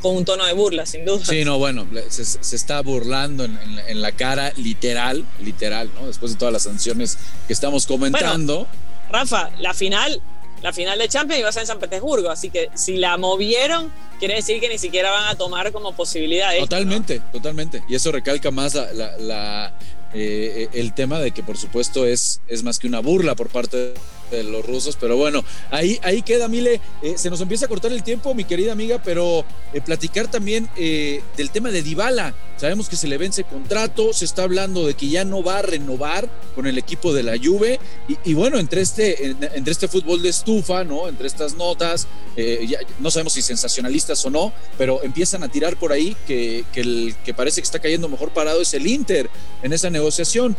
con 0.00 0.16
un 0.16 0.24
tono 0.24 0.44
de 0.44 0.52
burla, 0.52 0.86
sin 0.86 1.04
duda. 1.04 1.24
Sí, 1.24 1.44
no, 1.44 1.58
bueno, 1.58 1.86
se, 2.08 2.56
está 2.56 2.80
burlando 2.82 3.44
en, 3.44 4.00
la 4.00 4.12
cara 4.12 4.52
literal, 4.56 5.24
literal, 5.40 5.90
¿no? 5.94 6.06
Después 6.06 6.32
de 6.32 6.38
todas 6.38 6.52
las 6.52 6.62
sanciones 6.62 7.18
que 7.46 7.52
estamos 7.52 7.86
comentando. 7.86 8.68
Rafa, 9.10 9.50
la 9.58 9.74
final 9.74 10.20
la 10.62 10.72
final 10.72 10.98
de 10.98 11.08
Champions 11.08 11.40
iba 11.40 11.48
a 11.48 11.52
ser 11.52 11.62
en 11.62 11.66
San 11.66 11.78
Petersburgo, 11.78 12.30
así 12.30 12.50
que 12.50 12.70
si 12.74 12.96
la 12.96 13.16
movieron, 13.16 13.92
quiere 14.18 14.34
decir 14.34 14.60
que 14.60 14.68
ni 14.68 14.78
siquiera 14.78 15.10
van 15.10 15.28
a 15.28 15.34
tomar 15.34 15.72
como 15.72 15.92
posibilidad. 15.92 16.56
Totalmente, 16.58 17.20
totalmente. 17.32 17.82
Y 17.88 17.94
eso 17.94 18.10
recalca 18.12 18.50
más 18.50 18.74
la, 18.74 19.72
eh, 20.14 20.68
el 20.72 20.92
tema 20.94 21.20
de 21.20 21.32
que 21.32 21.42
por 21.42 21.58
supuesto 21.58 22.06
es, 22.06 22.40
es 22.48 22.62
más 22.62 22.78
que 22.78 22.86
una 22.86 23.00
burla 23.00 23.34
por 23.34 23.48
parte 23.48 23.76
de 23.76 23.94
de 24.30 24.44
los 24.44 24.64
rusos, 24.64 24.96
pero 25.00 25.16
bueno, 25.16 25.44
ahí, 25.70 25.98
ahí 26.02 26.22
queda, 26.22 26.48
Mile. 26.48 26.80
Eh, 27.02 27.14
se 27.16 27.30
nos 27.30 27.40
empieza 27.40 27.66
a 27.66 27.68
cortar 27.68 27.92
el 27.92 28.02
tiempo, 28.02 28.34
mi 28.34 28.44
querida 28.44 28.72
amiga, 28.72 29.00
pero 29.02 29.44
eh, 29.72 29.80
platicar 29.80 30.30
también 30.30 30.68
eh, 30.76 31.22
del 31.36 31.50
tema 31.50 31.70
de 31.70 31.82
Dybala. 31.82 32.34
Sabemos 32.56 32.88
que 32.88 32.96
se 32.96 33.06
le 33.06 33.18
vence 33.18 33.44
contrato, 33.44 34.12
se 34.12 34.24
está 34.24 34.44
hablando 34.44 34.86
de 34.86 34.94
que 34.94 35.08
ya 35.08 35.24
no 35.24 35.42
va 35.42 35.58
a 35.58 35.62
renovar 35.62 36.28
con 36.54 36.66
el 36.66 36.78
equipo 36.78 37.12
de 37.12 37.22
la 37.22 37.36
Juve 37.36 37.78
y, 38.24 38.32
bueno, 38.32 38.58
entre 38.58 38.80
este, 38.80 39.36
entre 39.54 39.72
este 39.72 39.88
fútbol 39.88 40.22
de 40.22 40.30
estufa, 40.30 40.82
¿no? 40.82 41.06
Entre 41.06 41.26
estas 41.26 41.54
notas, 41.54 42.08
ya, 42.34 42.78
no 42.98 43.10
sabemos 43.10 43.34
si 43.34 43.42
sensacionalistas 43.42 44.24
o 44.24 44.30
no, 44.30 44.54
pero 44.78 45.02
empiezan 45.02 45.42
a 45.42 45.48
tirar 45.48 45.76
por 45.76 45.92
ahí 45.92 46.16
que, 46.26 46.64
que 46.72 46.80
el 46.80 47.14
que 47.26 47.34
parece 47.34 47.60
que 47.60 47.66
está 47.66 47.78
cayendo 47.78 48.08
mejor 48.08 48.30
parado 48.30 48.62
es 48.62 48.72
el 48.72 48.86
Inter 48.86 49.28
en 49.62 49.74
esa 49.74 49.90
negociación. 49.90 50.56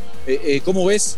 ¿Cómo 0.65 0.85
ves? 0.85 1.17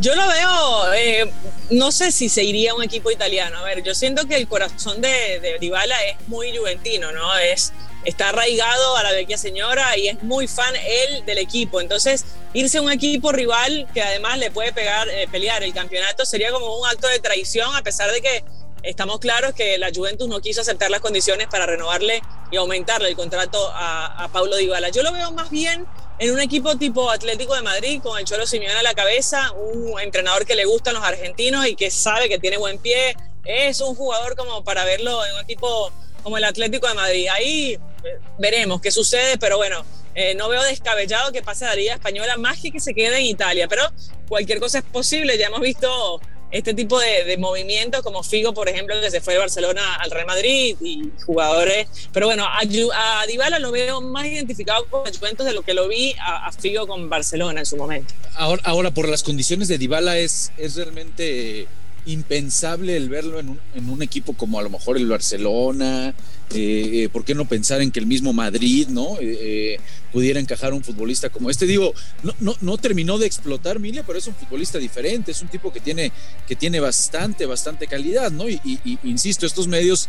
Yo 0.00 0.14
lo 0.14 0.28
veo, 0.28 0.94
eh, 0.94 1.32
no 1.70 1.90
sé 1.90 2.12
si 2.12 2.28
se 2.28 2.44
iría 2.44 2.72
un 2.72 2.84
equipo 2.84 3.10
italiano. 3.10 3.58
A 3.58 3.62
ver, 3.64 3.82
yo 3.82 3.96
siento 3.96 4.28
que 4.28 4.36
el 4.36 4.46
corazón 4.46 5.00
de, 5.00 5.40
de 5.40 5.58
Dybala 5.58 5.96
es 6.04 6.28
muy 6.28 6.56
juventino, 6.56 7.10
¿no? 7.10 7.36
Es, 7.36 7.72
está 8.04 8.28
arraigado 8.28 8.96
a 8.96 9.02
la 9.02 9.10
vecchia 9.10 9.36
señora 9.36 9.96
y 9.96 10.06
es 10.06 10.22
muy 10.22 10.46
fan 10.46 10.72
él 10.76 11.24
del 11.26 11.38
equipo. 11.38 11.80
Entonces, 11.80 12.24
irse 12.54 12.78
a 12.78 12.82
un 12.82 12.92
equipo 12.92 13.32
rival 13.32 13.88
que 13.92 14.00
además 14.00 14.38
le 14.38 14.52
puede 14.52 14.72
pegar, 14.72 15.08
eh, 15.08 15.26
pelear 15.32 15.64
el 15.64 15.74
campeonato 15.74 16.24
sería 16.24 16.52
como 16.52 16.78
un 16.78 16.86
acto 16.86 17.08
de 17.08 17.18
traición, 17.18 17.74
a 17.74 17.82
pesar 17.82 18.12
de 18.12 18.22
que 18.22 18.44
estamos 18.84 19.18
claros 19.18 19.52
que 19.52 19.78
la 19.78 19.90
Juventus 19.92 20.28
no 20.28 20.40
quiso 20.40 20.60
aceptar 20.60 20.92
las 20.92 21.00
condiciones 21.00 21.48
para 21.48 21.66
renovarle 21.66 22.22
y 22.52 22.56
aumentarle 22.56 23.08
el 23.08 23.16
contrato 23.16 23.68
a, 23.74 24.24
a 24.24 24.28
Paulo 24.28 24.54
Dybala. 24.54 24.90
Yo 24.90 25.02
lo 25.02 25.12
veo 25.12 25.32
más 25.32 25.50
bien 25.50 25.86
en 26.18 26.32
un 26.32 26.40
equipo 26.40 26.76
tipo 26.76 27.10
Atlético 27.10 27.54
de 27.54 27.62
Madrid, 27.62 28.00
con 28.02 28.18
el 28.18 28.24
Cholo 28.24 28.46
Simeone 28.46 28.78
a 28.78 28.82
la 28.82 28.94
cabeza, 28.94 29.52
un 29.52 29.98
entrenador 30.00 30.44
que 30.44 30.54
le 30.54 30.64
gustan 30.64 30.94
los 30.94 31.04
argentinos 31.04 31.66
y 31.66 31.76
que 31.76 31.90
sabe 31.90 32.28
que 32.28 32.38
tiene 32.38 32.56
buen 32.56 32.78
pie, 32.78 33.16
es 33.44 33.80
un 33.80 33.94
jugador 33.94 34.36
como 34.36 34.64
para 34.64 34.84
verlo 34.84 35.24
en 35.24 35.34
un 35.34 35.40
equipo 35.40 35.92
como 36.22 36.36
el 36.36 36.44
Atlético 36.44 36.88
de 36.88 36.94
Madrid. 36.94 37.28
Ahí 37.30 37.74
eh, 37.74 38.18
veremos 38.38 38.80
qué 38.80 38.90
sucede, 38.90 39.38
pero 39.38 39.56
bueno, 39.56 39.84
eh, 40.14 40.34
no 40.34 40.48
veo 40.48 40.62
descabellado 40.64 41.30
que 41.30 41.42
pase 41.42 41.64
a 41.64 41.68
la 41.68 41.76
Liga 41.76 41.94
Española 41.94 42.36
más 42.36 42.60
que 42.60 42.72
que 42.72 42.80
se 42.80 42.94
quede 42.94 43.18
en 43.18 43.26
Italia, 43.26 43.68
pero 43.68 43.84
cualquier 44.28 44.58
cosa 44.58 44.78
es 44.78 44.84
posible. 44.84 45.38
Ya 45.38 45.46
hemos 45.46 45.60
visto 45.60 46.20
este 46.50 46.74
tipo 46.74 46.98
de, 46.98 47.36
movimientos, 47.38 48.02
como 48.02 48.22
Figo, 48.22 48.54
por 48.54 48.68
ejemplo, 48.68 48.94
que 49.00 49.10
se 49.10 49.20
fue 49.20 49.34
de 49.34 49.40
Barcelona 49.40 49.96
al 49.96 50.10
Real 50.10 50.26
Madrid 50.26 50.76
y 50.80 51.10
jugadores. 51.24 51.88
Pero 52.12 52.26
bueno, 52.26 52.44
a, 52.44 52.60
a 52.60 53.26
Dybala 53.26 53.58
lo 53.58 53.70
veo 53.70 54.00
más 54.00 54.26
identificado 54.26 54.86
con 54.86 55.06
el 55.06 55.16
Juventus 55.16 55.46
de 55.46 55.52
lo 55.52 55.62
que 55.62 55.74
lo 55.74 55.88
vi 55.88 56.14
a, 56.20 56.50
Figo 56.52 56.86
con 56.86 57.08
Barcelona 57.08 57.60
en 57.60 57.66
su 57.66 57.76
momento. 57.76 58.14
Ahora, 58.34 58.62
ahora 58.64 58.90
por 58.90 59.08
las 59.08 59.22
condiciones 59.22 59.68
de 59.68 59.78
Dybala 59.78 60.18
es, 60.18 60.50
es 60.56 60.76
realmente 60.76 61.68
impensable 62.08 62.96
el 62.96 63.08
verlo 63.08 63.38
en 63.38 63.58
un, 63.88 64.02
equipo 64.02 64.32
como 64.32 64.58
a 64.58 64.62
lo 64.62 64.70
mejor 64.70 64.96
el 64.96 65.06
Barcelona, 65.06 66.14
eh, 66.54 67.02
eh, 67.04 67.08
¿por 67.10 67.24
qué 67.24 67.34
no 67.34 67.46
pensar 67.46 67.82
en 67.82 67.90
que 67.90 68.00
el 68.00 68.06
mismo 68.06 68.32
Madrid 68.32 68.88
no 68.88 69.18
eh, 69.20 69.78
pudiera 70.12 70.40
encajar 70.40 70.72
un 70.72 70.82
futbolista 70.82 71.28
como 71.28 71.50
este? 71.50 71.66
Digo, 71.66 71.92
no, 72.22 72.34
no, 72.40 72.56
no 72.60 72.78
terminó 72.78 73.18
de 73.18 73.26
explotar 73.26 73.78
Mille, 73.78 74.04
pero 74.04 74.18
es 74.18 74.26
un 74.26 74.34
futbolista 74.34 74.78
diferente, 74.78 75.32
es 75.32 75.42
un 75.42 75.48
tipo 75.48 75.72
que 75.72 75.80
tiene, 75.80 76.10
que 76.46 76.56
tiene 76.56 76.80
bastante, 76.80 77.44
bastante 77.44 77.86
calidad, 77.86 78.30
¿no? 78.30 78.48
Y 78.48 78.60
insisto, 79.04 79.44
estos 79.44 79.68
medios, 79.68 80.08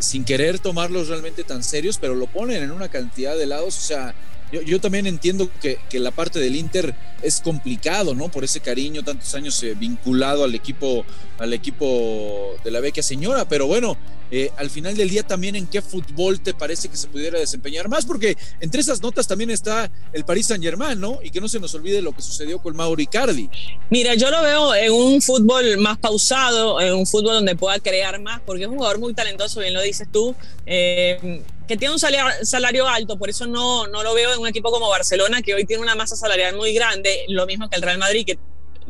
sin 0.00 0.24
querer 0.24 0.58
tomarlos 0.58 1.08
realmente 1.08 1.44
tan 1.44 1.62
serios, 1.62 1.98
pero 1.98 2.14
lo 2.14 2.26
ponen 2.26 2.62
en 2.62 2.70
una 2.70 2.88
cantidad 2.88 3.36
de 3.36 3.46
lados, 3.46 3.78
o 3.78 3.80
sea, 3.80 4.14
yo, 4.50 4.80
también 4.80 5.06
entiendo 5.06 5.50
que, 5.60 5.78
la 5.98 6.10
parte 6.10 6.38
del 6.38 6.56
Inter 6.56 6.94
es 7.22 7.40
complicado, 7.40 8.14
¿no? 8.14 8.28
Por 8.28 8.44
ese 8.44 8.60
cariño, 8.60 9.02
tantos 9.02 9.34
años 9.34 9.62
eh, 9.62 9.74
vinculado 9.74 10.44
al 10.44 10.54
equipo, 10.54 11.04
al 11.38 11.52
equipo 11.52 12.54
de 12.64 12.70
la 12.70 12.80
vecchia 12.80 13.02
señora, 13.02 13.48
pero 13.48 13.66
bueno, 13.66 13.96
eh, 14.30 14.50
al 14.56 14.68
final 14.68 14.96
del 14.96 15.08
día 15.08 15.22
también 15.22 15.56
en 15.56 15.66
qué 15.66 15.80
fútbol 15.80 16.40
te 16.40 16.52
parece 16.52 16.88
que 16.88 16.96
se 16.96 17.08
pudiera 17.08 17.38
desempeñar 17.38 17.88
más, 17.88 18.04
porque 18.04 18.36
entre 18.60 18.80
esas 18.80 19.00
notas 19.00 19.26
también 19.26 19.50
está 19.50 19.90
el 20.12 20.24
Paris 20.24 20.46
Saint 20.46 20.62
Germain, 20.62 21.00
¿no? 21.00 21.18
Y 21.22 21.30
que 21.30 21.40
no 21.40 21.48
se 21.48 21.58
nos 21.60 21.74
olvide 21.74 22.02
lo 22.02 22.12
que 22.12 22.22
sucedió 22.22 22.58
con 22.58 22.76
Mauro 22.76 23.00
Icardi. 23.00 23.48
Mira, 23.90 24.14
yo 24.14 24.30
lo 24.30 24.42
veo 24.42 24.74
en 24.74 24.92
un 24.92 25.22
fútbol 25.22 25.78
más 25.78 25.98
pausado, 25.98 26.80
en 26.80 26.94
un 26.94 27.06
fútbol 27.06 27.34
donde 27.34 27.56
pueda 27.56 27.78
crear 27.78 28.20
más, 28.20 28.40
porque 28.44 28.64
es 28.64 28.68
un 28.68 28.76
jugador 28.76 28.98
muy 28.98 29.14
talentoso, 29.14 29.60
bien 29.60 29.74
lo 29.74 29.82
dices 29.82 30.08
tú. 30.12 30.34
Eh, 30.66 31.42
que 31.68 31.76
tiene 31.76 31.92
un 31.92 32.00
salario, 32.00 32.88
alto, 32.88 33.18
por 33.18 33.28
eso 33.28 33.46
no, 33.46 33.86
no 33.88 34.02
lo 34.02 34.14
veo 34.14 34.32
en 34.32 34.40
un 34.40 34.48
equipo 34.48 34.70
como 34.70 34.88
Barcelona, 34.88 35.42
que 35.42 35.54
hoy 35.54 35.66
tiene 35.66 35.82
una 35.82 35.94
masa 35.94 36.16
salarial 36.16 36.56
muy 36.56 36.72
grande, 36.72 37.07
lo 37.28 37.46
mismo 37.46 37.68
que 37.68 37.76
el 37.76 37.82
Real 37.82 37.98
Madrid, 37.98 38.38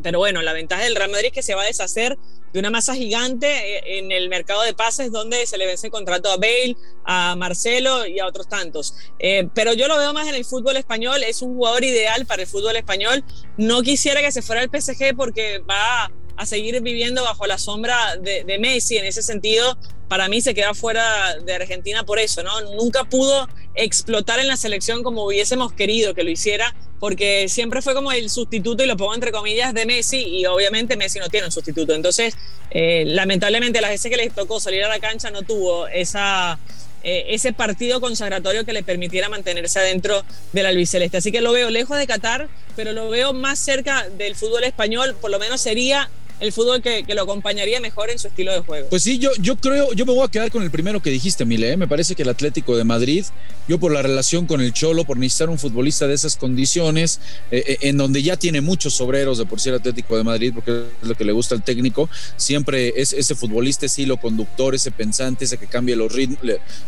pero 0.01 0.19
bueno, 0.19 0.41
la 0.41 0.53
ventaja 0.53 0.83
del 0.83 0.95
Real 0.95 1.11
Madrid 1.11 1.27
es 1.27 1.33
que 1.33 1.43
se 1.43 1.55
va 1.55 1.63
a 1.63 1.65
deshacer 1.65 2.17
de 2.53 2.59
una 2.59 2.69
masa 2.69 2.95
gigante 2.95 3.47
eh, 3.47 3.99
en 3.99 4.11
el 4.11 4.29
mercado 4.29 4.63
de 4.63 4.73
pases 4.73 5.11
donde 5.11 5.45
se 5.45 5.57
le 5.57 5.65
vence 5.65 5.87
el 5.87 5.91
contrato 5.91 6.31
a 6.31 6.37
Bale, 6.37 6.75
a 7.05 7.35
Marcelo 7.35 8.07
y 8.07 8.19
a 8.19 8.25
otros 8.25 8.47
tantos. 8.47 8.95
Eh, 9.19 9.47
pero 9.53 9.73
yo 9.73 9.87
lo 9.87 9.97
veo 9.97 10.13
más 10.13 10.27
en 10.27 10.35
el 10.35 10.45
fútbol 10.45 10.77
español, 10.77 11.23
es 11.23 11.41
un 11.41 11.55
jugador 11.55 11.83
ideal 11.83 12.25
para 12.25 12.41
el 12.41 12.47
fútbol 12.47 12.75
español. 12.75 13.23
No 13.57 13.81
quisiera 13.81 14.21
que 14.21 14.31
se 14.31 14.41
fuera 14.41 14.61
al 14.61 14.69
PSG 14.69 15.15
porque 15.15 15.59
va 15.59 16.11
a 16.37 16.45
seguir 16.45 16.79
viviendo 16.81 17.23
bajo 17.23 17.45
la 17.45 17.57
sombra 17.57 18.15
de, 18.17 18.45
de 18.45 18.59
Messi 18.59 18.97
en 18.97 19.05
ese 19.05 19.21
sentido 19.21 19.77
para 20.09 20.27
mí 20.27 20.41
se 20.41 20.53
queda 20.53 20.73
fuera 20.73 21.37
de 21.37 21.53
Argentina 21.53 22.03
por 22.03 22.19
eso, 22.19 22.43
¿no? 22.43 22.59
Nunca 22.75 23.05
pudo 23.05 23.47
explotar 23.75 24.39
en 24.39 24.47
la 24.47 24.57
selección 24.57 25.03
como 25.03 25.23
hubiésemos 25.23 25.71
querido 25.71 26.15
que 26.15 26.23
lo 26.23 26.31
hiciera, 26.31 26.75
porque 26.99 27.47
siempre 27.49 27.81
fue 27.81 27.93
como 27.93 28.11
el 28.11 28.29
sustituto, 28.29 28.83
y 28.83 28.87
lo 28.87 28.97
pongo 28.97 29.15
entre 29.15 29.31
comillas, 29.31 29.73
de 29.73 29.85
Messi, 29.85 30.21
y 30.21 30.45
obviamente 30.45 30.97
Messi 30.97 31.19
no 31.19 31.29
tiene 31.29 31.45
un 31.45 31.51
sustituto. 31.51 31.93
Entonces, 31.93 32.35
eh, 32.71 33.03
lamentablemente, 33.05 33.81
las 33.81 33.91
veces 33.91 34.11
que 34.11 34.17
le 34.17 34.29
tocó 34.29 34.59
salir 34.59 34.83
a 34.83 34.89
la 34.89 34.99
cancha 34.99 35.31
no 35.31 35.41
tuvo 35.43 35.87
esa, 35.87 36.59
eh, 37.03 37.27
ese 37.29 37.53
partido 37.53 38.01
consagratorio 38.01 38.65
que 38.65 38.73
le 38.73 38.83
permitiera 38.83 39.29
mantenerse 39.29 39.79
adentro 39.79 40.23
del 40.51 40.65
albiceleste. 40.65 41.17
Así 41.17 41.31
que 41.31 41.41
lo 41.41 41.53
veo 41.53 41.69
lejos 41.69 41.97
de 41.97 42.05
Qatar, 42.05 42.49
pero 42.75 42.91
lo 42.91 43.09
veo 43.09 43.33
más 43.33 43.59
cerca 43.59 44.07
del 44.09 44.35
fútbol 44.35 44.65
español, 44.65 45.15
por 45.19 45.31
lo 45.31 45.39
menos 45.39 45.61
sería 45.61 46.09
el 46.39 46.51
fútbol 46.51 46.81
que, 46.81 47.03
lo 47.13 47.23
acompañaría 47.23 47.79
mejor 47.79 48.09
en 48.09 48.19
su 48.19 48.27
estilo 48.27 48.51
de 48.53 48.59
juego. 48.59 48.87
Pues 48.89 49.03
sí, 49.03 49.19
yo, 49.19 49.31
yo 49.39 49.55
creo, 49.55 49.91
yo 49.93 50.05
me 50.05 50.13
voy 50.13 50.23
a 50.23 50.27
quedar 50.29 50.51
con 50.51 50.63
el 50.63 50.71
primero 50.71 51.01
que 51.01 51.09
dijiste, 51.09 51.45
Mile. 51.45 51.73
¿eh? 51.73 51.77
Me 51.77 51.87
parece 51.87 52.15
que 52.15 52.23
el 52.23 52.29
Atlético 52.29 52.77
de 52.77 52.83
Madrid, 52.83 53.25
yo 53.67 53.79
por 53.79 53.91
la 53.91 54.01
relación 54.01 54.45
con 54.45 54.61
el 54.61 54.73
Cholo, 54.73 55.05
por 55.05 55.17
necesitar 55.17 55.49
un 55.49 55.59
futbolista 55.59 56.07
de 56.07 56.13
esas 56.13 56.37
condiciones, 56.37 57.19
eh, 57.51 57.63
eh, 57.67 57.77
en 57.81 57.97
donde 57.97 58.23
ya 58.23 58.37
tiene 58.37 58.61
muchos 58.61 58.99
obreros 59.01 59.37
de 59.37 59.45
por 59.45 59.59
sí 59.59 59.69
el 59.69 59.75
Atlético 59.75 60.17
de 60.17 60.23
Madrid, 60.23 60.51
porque 60.53 60.83
es 61.01 61.07
lo 61.07 61.15
que 61.15 61.25
le 61.25 61.31
gusta 61.31 61.55
al 61.55 61.63
técnico, 61.63 62.09
siempre 62.37 62.93
es 62.95 63.13
ese 63.13 63.35
futbolista, 63.35 63.85
ese 63.85 64.03
hilo 64.03 64.17
conductor, 64.17 64.75
ese 64.75 64.91
pensante, 64.91 65.45
ese 65.45 65.57
que 65.57 65.67
cambia 65.67 65.95
los 65.95 66.13
ritmos, 66.13 66.39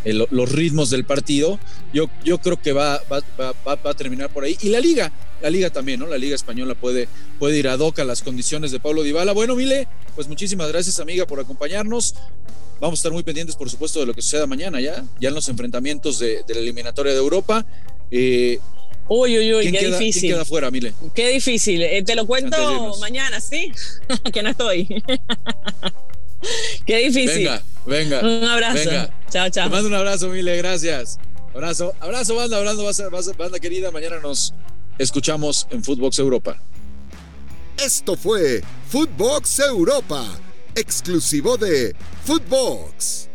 los 0.03 0.51
ritmos 0.51 0.89
del 0.89 1.03
partido. 1.03 1.59
Yo, 1.93 2.09
yo 2.23 2.37
creo 2.37 2.61
que 2.61 2.71
va, 2.73 3.01
va, 3.11 3.21
va, 3.39 3.53
va 3.75 3.91
a 3.91 3.93
terminar 3.93 4.29
por 4.29 4.43
ahí. 4.43 4.57
Y 4.61 4.69
la 4.69 4.79
liga, 4.79 5.11
la 5.41 5.49
liga 5.49 5.69
también, 5.69 5.99
¿no? 5.99 6.07
La 6.07 6.17
liga 6.17 6.35
española 6.35 6.75
puede, 6.75 7.07
puede 7.39 7.57
ir 7.57 7.67
a 7.67 7.77
doca 7.77 8.03
las 8.03 8.21
condiciones 8.21 8.71
de 8.71 8.79
Pablo 8.79 9.03
Dybala. 9.03 9.33
Bueno, 9.33 9.55
Mile, 9.55 9.87
pues 10.15 10.27
muchísimas 10.27 10.67
gracias, 10.69 10.99
amiga, 10.99 11.25
por 11.25 11.39
acompañarnos. 11.39 12.15
Vamos 12.79 12.97
a 12.97 13.01
estar 13.01 13.11
muy 13.11 13.23
pendientes, 13.23 13.55
por 13.55 13.69
supuesto, 13.69 13.99
de 13.99 14.07
lo 14.07 14.13
que 14.13 14.21
suceda 14.21 14.47
mañana 14.47 14.81
ya, 14.81 15.03
ya 15.19 15.29
en 15.29 15.35
los 15.35 15.47
enfrentamientos 15.49 16.19
de, 16.19 16.43
la 16.47 16.59
eliminatoria 16.59 17.11
de 17.13 17.19
Europa. 17.19 17.65
Eh, 18.09 18.59
uy, 19.07 19.37
uy, 19.37 19.53
uy, 19.53 19.71
qué 19.71 19.79
queda, 19.79 19.99
difícil. 19.99 20.21
¿Quién 20.21 20.33
queda 20.33 20.45
fuera, 20.45 20.71
Mile? 20.71 20.93
Qué 21.13 21.29
difícil. 21.29 21.81
Eh, 21.83 22.01
te 22.03 22.15
lo 22.15 22.25
cuento 22.25 22.95
mañana, 22.99 23.39
¿sí? 23.39 23.71
que 24.33 24.41
no 24.41 24.49
estoy. 24.49 24.87
qué 26.85 26.97
difícil. 26.97 27.49
Venga, 27.49 27.63
venga. 27.85 28.19
Un 28.21 28.45
abrazo. 28.45 28.89
Chao, 29.29 29.49
chao. 29.49 29.65
Te 29.65 29.69
mando 29.69 29.87
un 29.87 29.95
abrazo, 29.95 30.29
Mile, 30.29 30.57
gracias. 30.57 31.19
Abrazo, 31.53 31.93
abrazo, 31.99 32.35
banda, 32.35 32.57
abrazo, 32.57 33.33
banda 33.37 33.59
querida. 33.59 33.91
Mañana 33.91 34.19
nos 34.19 34.53
escuchamos 35.01 35.67
en 35.71 35.83
Footbox 35.83 36.19
Europa. 36.19 36.61
Esto 37.77 38.15
fue 38.15 38.63
Footbox 38.89 39.59
Europa, 39.59 40.23
exclusivo 40.75 41.57
de 41.57 41.95
Footbox. 42.25 43.30